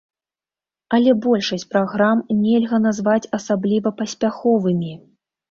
[0.97, 4.91] Але большасць праграм нельга назваць асабліва паспяховымі.